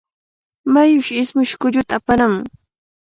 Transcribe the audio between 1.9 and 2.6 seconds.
aparamun.